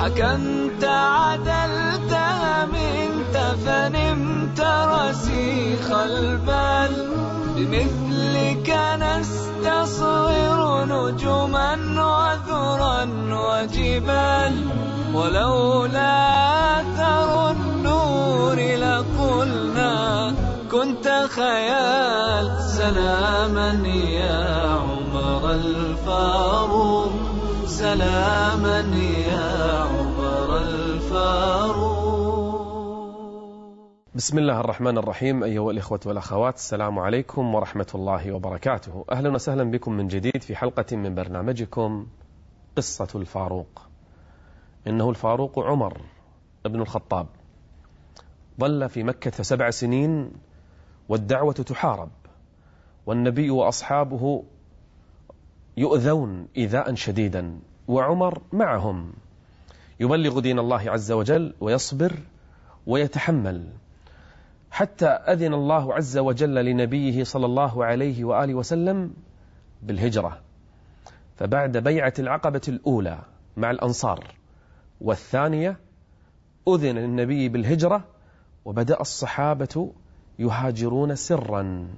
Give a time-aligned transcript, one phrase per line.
[0.00, 2.12] حكمت عدلت
[2.72, 4.60] منت فنمت
[4.96, 6.94] رسيخ البال
[7.56, 8.68] بمثلك
[8.98, 11.72] نستصغر نجما
[12.08, 13.02] وذرا
[13.44, 14.54] وجبال
[15.14, 16.14] ولولا
[16.80, 19.94] أثر النور لقلنا
[20.70, 21.06] كنت
[21.36, 27.29] خيال سلاما يا عمر الفاروق.
[27.80, 28.78] سلاما
[29.28, 31.80] يا عمر الفاروق.
[34.14, 39.04] بسم الله الرحمن الرحيم أيها الإخوة والأخوات السلام عليكم ورحمة الله وبركاته.
[39.12, 42.06] أهلا وسهلا بكم من جديد في حلقة من برنامجكم
[42.76, 43.82] قصة الفاروق.
[44.86, 46.00] إنه الفاروق عمر
[46.66, 47.26] ابن الخطاب.
[48.60, 50.32] ظل في مكة سبع سنين
[51.08, 52.10] والدعوة تحارب
[53.06, 54.44] والنبي وأصحابه
[55.76, 57.60] يؤذون إيذاء شديدا.
[57.90, 59.12] وعمر معهم.
[60.00, 62.12] يبلغ دين الله عز وجل ويصبر
[62.86, 63.68] ويتحمل.
[64.70, 69.14] حتى أذن الله عز وجل لنبيه صلى الله عليه وآله وسلم
[69.82, 70.40] بالهجرة.
[71.36, 73.18] فبعد بيعة العقبة الأولى
[73.56, 74.34] مع الأنصار
[75.00, 75.76] والثانية
[76.68, 78.04] أذن للنبي بالهجرة
[78.64, 79.92] وبدأ الصحابة
[80.38, 81.88] يهاجرون سرا.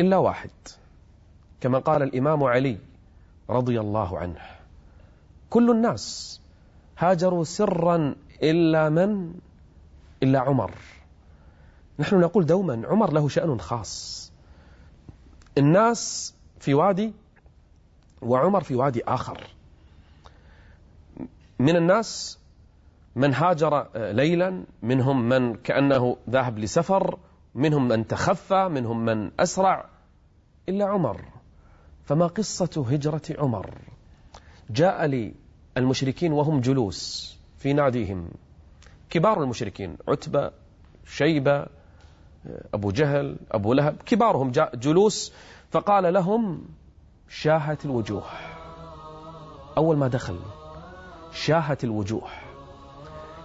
[0.00, 0.50] إلا واحد.
[1.60, 2.78] كما قال الإمام علي
[3.50, 4.40] رضي الله عنه.
[5.50, 6.40] كل الناس
[6.98, 9.34] هاجروا سرا إلا من؟
[10.22, 10.74] إلا عمر.
[11.98, 14.32] نحن نقول دوما عمر له شأن خاص.
[15.58, 17.12] الناس في وادي
[18.22, 19.46] وعمر في وادي آخر.
[21.58, 22.38] من الناس
[23.16, 27.18] من هاجر ليلا منهم من كأنه ذاهب لسفر
[27.54, 29.86] منهم من تخفى منهم من أسرع
[30.68, 31.39] إلا عمر.
[32.10, 33.70] فما قصة هجرة عمر؟
[34.70, 35.34] جاء لي
[35.76, 38.28] المشركين وهم جلوس في ناديهم.
[39.10, 40.50] كبار المشركين عتبة
[41.06, 41.66] شيبة
[42.74, 45.32] أبو جهل أبو لهب كبارهم جاء جلوس
[45.70, 46.64] فقال لهم
[47.28, 48.24] شاهت الوجوه.
[49.76, 50.38] أول ما دخل
[51.32, 52.28] شاهت الوجوه.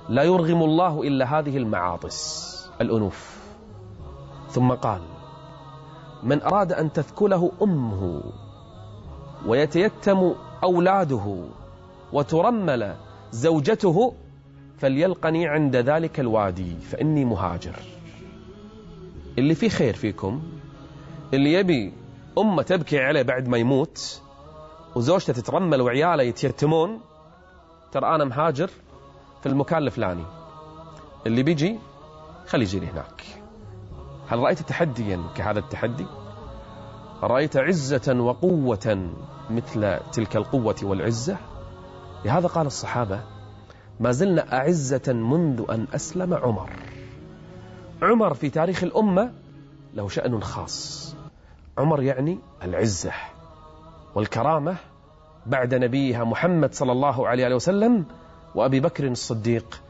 [0.09, 3.39] لا يرغم الله إلا هذه المعاطس الأنوف.
[4.49, 5.01] ثم قال
[6.23, 8.23] من أراد أن تثكله أمه
[9.45, 11.45] ويتيتم أولاده
[12.13, 12.95] وترمل
[13.31, 14.13] زوجته
[14.77, 17.75] فليلقني عند ذلك الوادي فإني مهاجر.
[19.37, 20.43] اللي فيه خير فيكم
[21.33, 21.93] اللي يبي
[22.37, 24.21] أمة تبكي عليه بعد ما يموت
[24.95, 26.99] وزوجته تترمل وعياله يتيتمون
[27.91, 28.69] ترى أنا مهاجر
[29.41, 30.25] في المكان الفلاني.
[31.25, 31.79] اللي بيجي
[32.47, 33.23] خلي يجي هناك.
[34.27, 36.05] هل رأيت تحديا كهذا التحدي؟
[37.27, 39.09] رأيت عزة وقوة
[39.49, 41.37] مثل تلك القوة والعزة؟
[42.25, 43.23] لهذا قال الصحابة
[43.99, 46.69] ما زلنا أعزة منذ أن أسلم عمر.
[48.01, 49.31] عمر في تاريخ الأمة
[49.93, 51.15] له شأن خاص.
[51.77, 53.11] عمر يعني العزة
[54.15, 54.75] والكرامة
[55.45, 58.05] بعد نبيها محمد صلى الله عليه وسلم
[58.55, 59.81] وأبي بكر الصديق.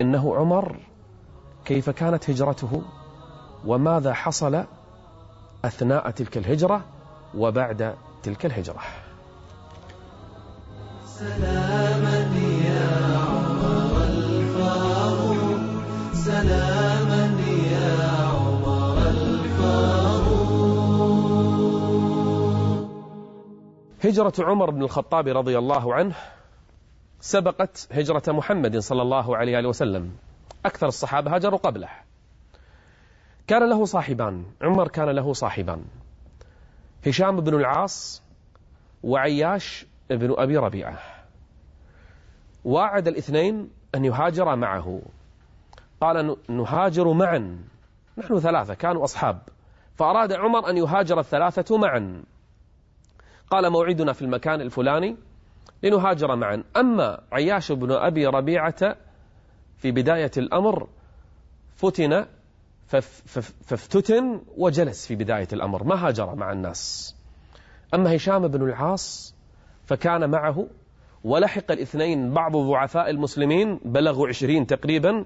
[0.00, 0.76] إنه عمر
[1.64, 2.82] كيف كانت هجرته؟
[3.66, 4.64] وماذا حصل
[5.64, 6.84] أثناء تلك الهجرة
[7.34, 8.80] وبعد تلك الهجرة.
[11.06, 12.18] سلاما
[12.64, 15.60] يا عمر الفاروق.
[16.14, 17.40] سلاما
[17.72, 20.40] يا عمر الفاروق.
[24.04, 26.14] هجرة عمر بن الخطاب رضي الله عنه
[27.20, 30.10] سبقت هجرة محمد صلى الله عليه وسلم.
[30.66, 31.88] أكثر الصحابة هاجروا قبله.
[33.50, 35.84] كان له صاحبان عمر كان له صاحبان.
[37.06, 38.22] هشام بن العاص
[39.02, 40.98] وعياش بن أبي ربيعة.
[42.64, 45.02] واعد الاثنين أن يهاجرا معه.
[46.00, 47.58] قال نهاجر معا.
[48.18, 49.38] نحن ثلاثة كانوا أصحاب.
[49.94, 52.22] فأراد عمر أن يهاجر الثلاثة معا.
[53.50, 55.16] قال موعدنا في المكان الفلاني
[55.82, 56.62] لنهاجر معا.
[56.76, 58.96] أما عياش بن أبي ربيعة
[59.76, 60.88] في بداية الأمر
[61.76, 62.26] فتن
[62.90, 67.14] فافتتن وجلس في بداية الأمر ما هاجر مع الناس
[67.94, 69.34] أما هشام بن العاص
[69.86, 70.66] فكان معه
[71.24, 75.24] ولحق الاثنين بعض ضعفاء المسلمين بلغوا عشرين تقريبا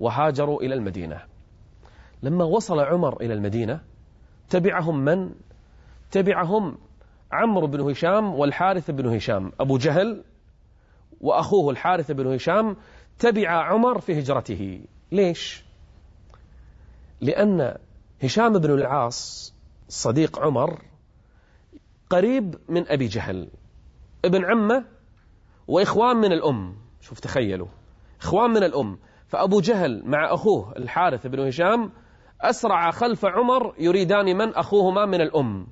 [0.00, 1.20] وهاجروا إلى المدينة
[2.22, 3.80] لما وصل عمر إلى المدينة
[4.50, 5.30] تبعهم من؟
[6.10, 6.78] تبعهم
[7.32, 10.24] عمرو بن هشام والحارث بن هشام أبو جهل
[11.20, 12.76] وأخوه الحارث بن هشام
[13.18, 14.80] تبع عمر في هجرته
[15.12, 15.67] ليش؟
[17.20, 17.76] لأن
[18.22, 19.54] هشام بن العاص
[19.88, 20.82] صديق عمر
[22.10, 23.48] قريب من أبي جهل
[24.24, 24.84] ابن عمه
[25.68, 26.76] وإخوان من الأم.
[27.00, 27.68] شوف تخيلوا
[28.20, 28.98] إخوان من الأم.
[29.28, 31.92] فأبو جهل مع أخوه الحارث بن هشام
[32.40, 35.66] أسرع خلف عمر يريدان من أخوهما من الأم.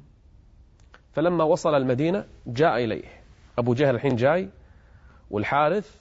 [1.12, 3.22] فلما وصل المدينة جاء إليه.
[3.58, 4.50] أبو جهل الحين جاي
[5.30, 6.00] والحارث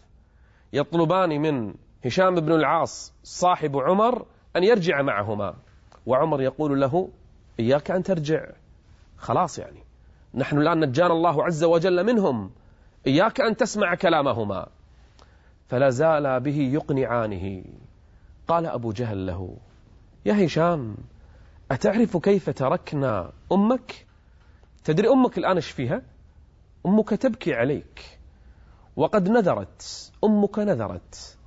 [0.74, 1.74] يطلبان من
[2.06, 4.26] هشام بن العاص صاحب عمر
[4.56, 5.56] أن يرجع معهما.
[6.06, 7.10] وعمر يقول له
[7.60, 8.46] إياك أن ترجع.
[9.18, 9.84] خلاص يعني.
[10.34, 12.52] نحن الآن نجانا الله عز وجل منهم.
[13.08, 14.68] إياك أن تسمع كلامهما.
[15.68, 17.64] فلا زال به يقنعانه.
[18.48, 19.58] قال أبو جهل له
[20.26, 20.96] يا هشام
[21.72, 24.06] أتعرف كيف تركنا أمك؟
[24.84, 26.02] تدري أمك الآن إيش فيها؟
[26.86, 28.20] أمك تبكي عليك.
[28.96, 31.38] وقد نذرت أمك نذرت.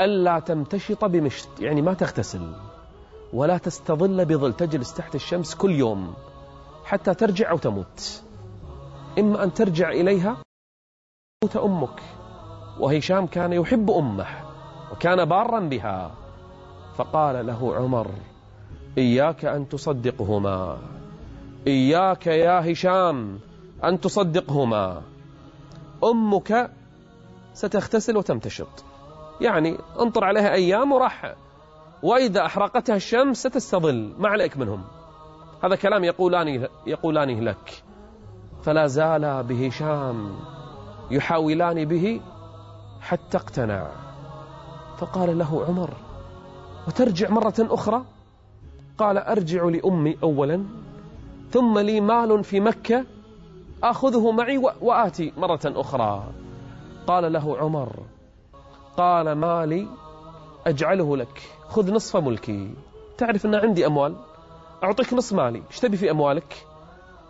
[0.00, 2.52] ألا تمتشط بمشط يعني ما تغتسل
[3.32, 6.14] ولا تستظل بظل تجلس تحت الشمس كل يوم
[6.84, 8.22] حتى ترجع أو تموت.
[9.18, 10.36] إما أن ترجع إليها
[11.40, 12.02] تموت أمك.
[12.80, 14.26] وهشام كان يحب أمه
[14.92, 16.14] وكان بارا بها.
[16.96, 18.10] فقال له عمر
[18.98, 20.78] إياك أن تصدقهما.
[21.66, 23.38] إياك يا هشام
[23.84, 25.02] أن تصدقهما.
[26.04, 26.70] أمك
[27.54, 28.87] ستغتسل وتمتشط.
[29.40, 31.34] يعني انطر عليها أيام وراح
[32.02, 34.84] وإذا أحرقتها الشمس ستستظل ما عليك منهم.
[35.64, 37.82] هذا كلام يقولان يقولانه لك.
[38.62, 40.36] فلا زال بهشام
[41.10, 42.20] يحاولان به
[43.00, 43.86] حتى اقتنع.
[44.98, 45.90] فقال له عمر
[46.88, 48.04] وترجع مرة أخرى؟
[48.98, 50.64] قال أرجع لأمي أولا
[51.50, 53.04] ثم لي مال في مكة
[53.82, 56.24] أخذه معي وآتي مرة أخرى.
[57.06, 57.92] قال له عمر
[58.98, 59.86] قال مالي
[60.66, 61.42] أجعله لك.
[61.68, 62.74] خذ نصف ملكي.
[63.18, 64.16] تعرف أن عندي أموال؟
[64.84, 65.62] أعطيك نصف مالي.
[65.70, 66.66] إيش تبي في أموالك؟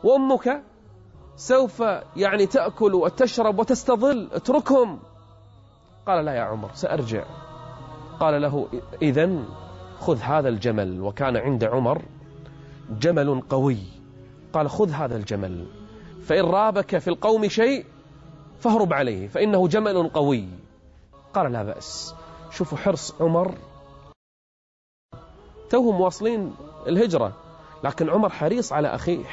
[0.04, 0.62] وأمك
[1.36, 1.82] سوف
[2.16, 4.28] يعني تأكل وتشرب وتستظل.
[4.32, 4.98] اتركهم.
[6.06, 7.24] قال لا يا عمر سأرجع.
[8.20, 8.68] قال له
[9.02, 9.44] إذا
[10.00, 11.00] خذ هذا الجمل.
[11.00, 12.02] وكان عند عمر
[13.00, 13.78] جمل قوي.
[14.52, 15.66] قال خذ هذا الجمل.
[16.24, 17.86] فإن رابك في القوم شيء
[18.58, 20.48] فاهرب عليه فإنه جمل قوي.
[21.34, 22.14] قال لا بأس.
[22.50, 23.54] شوفوا حرص عمر.
[25.70, 26.54] توهم واصلين
[26.86, 27.32] الهجرة
[27.84, 29.24] لكن عمر حريص على أخيه.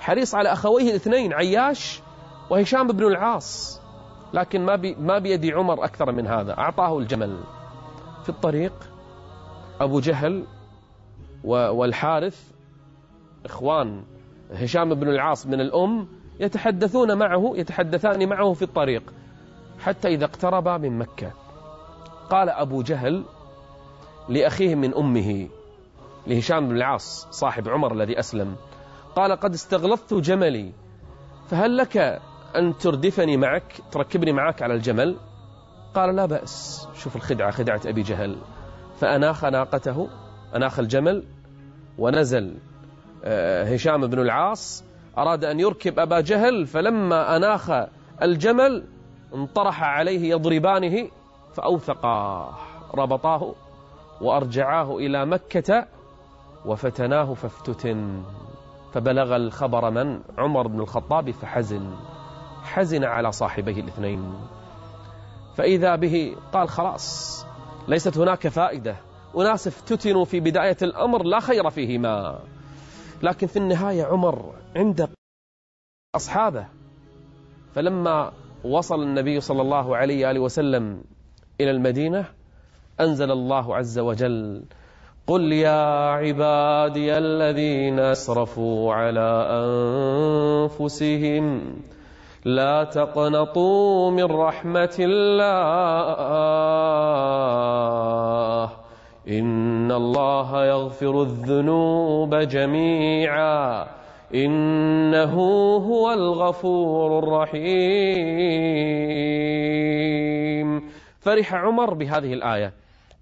[0.00, 2.02] حريص على أخويه الاثنين عياش
[2.50, 3.80] وهشام بن العاص.
[4.34, 6.58] لكن ما بي ما بيدي عمر أكثر من هذا.
[6.58, 7.40] أعطاه الجمل.
[8.22, 8.72] في الطريق
[9.80, 10.44] أبو جهل
[11.44, 12.50] والحارث
[13.44, 14.04] إخوان
[14.52, 16.08] هشام بن العاص من الأم
[16.40, 19.12] يتحدثون معه يتحدثان معه في الطريق.
[19.80, 21.32] حتى إذا اقتربا من مكة.
[22.30, 23.24] قال أبو جهل
[24.28, 25.48] لأخيه من أمه
[26.26, 28.56] لهشام بن العاص صاحب عمر الذي أسلم
[29.16, 30.72] قال قد استغلظت جملي
[31.48, 31.96] فهل لك
[32.56, 35.16] أن تردفني معك تركبني معك على الجمل؟
[35.94, 38.36] قال لا بأس شوف الخدعة خدعة أبي جهل.
[39.00, 40.08] فأناخ ناقته
[40.56, 41.24] أناخ الجمل
[41.98, 42.54] ونزل
[43.24, 44.84] آه، هشام بن العاص
[45.18, 47.70] أراد أن يركب أبا جهل فلما أناخ
[48.22, 48.84] الجمل
[49.34, 51.08] انطرح عليه يضربانه
[51.54, 52.54] فأوثقاه
[52.94, 53.54] ربطاه
[54.20, 55.86] وأرجعاه إلى مكة
[56.64, 58.22] وفتناه فافتتن
[58.92, 61.96] فبلغ الخبر من؟ عمر بن الخطاب فحزن
[62.62, 64.34] حزن على صاحبيه الاثنين.
[65.56, 67.46] فإذا به قال خلاص
[67.88, 68.96] ليست هناك فائدة.
[69.36, 72.38] أناس افتتنوا في بداية الأمر لا خير فيهما.
[73.22, 75.08] لكن في النهاية عمر عند
[76.16, 76.66] أصحابه.
[77.74, 78.32] فلما
[78.64, 81.02] وصل النبي صلى الله عليه وسلم
[81.60, 82.24] إلى المدينة
[83.00, 84.62] أنزل الله عز وجل
[85.26, 89.46] قل يا عبادي الذين أسرفوا على
[90.70, 91.76] أنفسهم
[92.44, 95.50] لا تقنطوا من رحمة الله
[99.28, 103.99] إن الله يغفر الذنوب جميعا.
[104.34, 105.34] إنه
[105.76, 107.70] هو الغفور الرحيم.
[111.20, 112.72] فرح عمر بهذه الآية.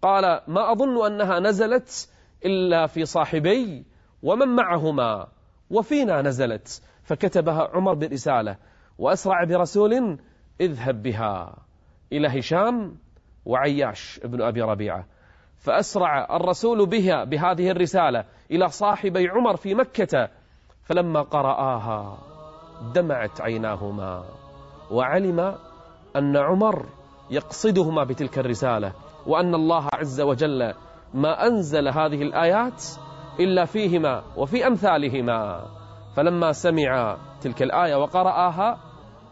[0.03, 2.11] قال ما أظن أنها نزلت
[2.45, 3.85] إلا في صاحبي
[4.23, 5.29] ومن معهما
[5.71, 6.83] وفينا نزلت.
[7.03, 8.57] فكتبها عمر برسالة
[8.99, 10.19] وأسرع برسول
[10.61, 11.57] اذهب بها
[12.13, 12.97] إلى هشام
[13.45, 15.07] وعياش ابن أبي ربيعة.
[15.59, 20.29] فأسرع الرسول بها بهذه الرسالة إلى صاحبي عمر في مكة
[20.89, 22.19] فلما قرآها
[22.95, 24.25] دمعت عيناهما
[24.91, 25.55] وعلم
[26.17, 26.87] أن عمر
[27.31, 28.93] يقصدهما بتلك الرسالة
[29.27, 30.75] وأن الله عز وجل
[31.15, 32.85] ما أنزل هذه الآيات
[33.41, 35.67] إلا فيهما وفي أمثالهما
[36.17, 38.79] فلما سمع تلك الآية وقرأها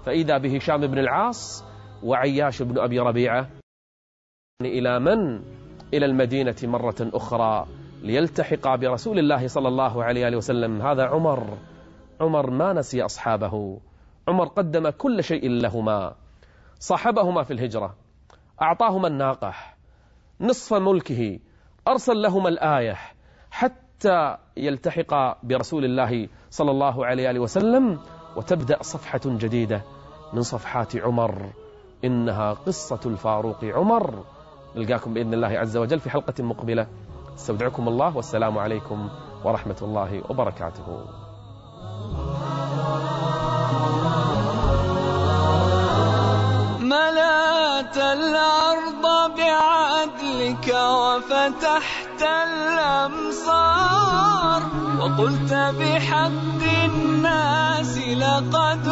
[0.07, 1.65] فإذا بهشام بن العاص
[2.03, 3.49] وعياش بن أبي ربيعة
[4.63, 5.43] إلى من؟
[5.95, 7.67] إلى المدينة مرة أخرى
[8.03, 10.83] ليلتحق برسول الله صلى الله عليه وسلم.
[10.83, 11.59] هذا عمر
[12.21, 13.81] عمر ما نسي أصحابه.
[14.29, 16.15] عمر قدم كل شيء لهما.
[16.79, 17.95] صاحبهما في الهجرة
[18.63, 19.55] أعطاهما الناقة
[20.41, 21.39] نصف ملكه
[21.89, 22.97] أرسل لهما الآية
[23.51, 28.01] حتى يلتحق برسول الله صلى الله عليه وسلم
[28.37, 29.83] وتبدأ صفحة جديدة
[30.33, 31.51] من صفحات عمر.
[32.05, 34.25] إنها قصة الفاروق عمر.
[34.77, 36.87] نلقاكم بإذن الله عز وجل في حلقة مقبلة.
[37.37, 39.09] استودعكم الله والسلام عليكم
[39.45, 41.05] ورحمة الله وبركاته.
[46.81, 49.05] ملأت الأرض
[49.37, 53.77] بعدلك وفتحت الأمصار
[55.01, 58.89] وقلت بحق الناس لقد